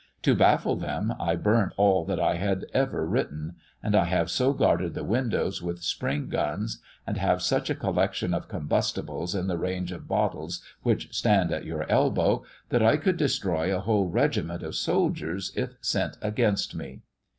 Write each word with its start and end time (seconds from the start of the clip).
To 0.23 0.33
baffle 0.33 0.77
them, 0.77 1.13
I 1.19 1.35
burnt 1.35 1.73
all 1.77 2.05
that 2.05 2.19
I 2.19 2.37
had 2.37 2.65
ever 2.73 3.05
written; 3.05 3.57
and 3.83 3.95
I 3.95 4.05
have 4.05 4.31
so 4.31 4.51
guarded 4.51 4.95
the 4.95 5.03
windows 5.03 5.61
with 5.61 5.83
spring 5.83 6.27
guns, 6.27 6.81
and 7.05 7.17
have 7.17 7.43
such 7.43 7.69
a 7.69 7.75
collection 7.75 8.33
of 8.33 8.47
combustibles 8.47 9.35
in 9.35 9.45
the 9.45 9.59
range 9.59 9.91
of 9.91 10.07
bottles 10.07 10.59
which 10.81 11.13
stand 11.15 11.51
at 11.51 11.65
your 11.65 11.87
elbow, 11.87 12.43
that 12.69 12.81
I 12.81 12.97
could 12.97 13.17
destroy 13.17 13.71
a 13.71 13.79
whole 13.81 14.07
regiment 14.09 14.63
of 14.63 14.73
soldiers 14.73 15.51
if 15.55 15.73
sent 15.81 16.17
against 16.19 16.73
me.' 16.73 17.01